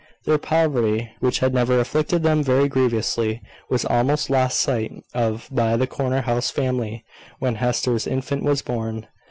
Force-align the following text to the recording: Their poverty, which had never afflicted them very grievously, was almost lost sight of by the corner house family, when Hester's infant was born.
Their 0.25 0.39
poverty, 0.39 1.11
which 1.19 1.37
had 1.41 1.53
never 1.53 1.79
afflicted 1.79 2.23
them 2.23 2.41
very 2.43 2.67
grievously, 2.67 3.39
was 3.69 3.85
almost 3.85 4.31
lost 4.31 4.59
sight 4.59 4.91
of 5.13 5.47
by 5.51 5.77
the 5.77 5.85
corner 5.85 6.21
house 6.21 6.49
family, 6.49 7.05
when 7.37 7.53
Hester's 7.53 8.07
infant 8.07 8.41
was 8.41 8.63
born. 8.63 9.05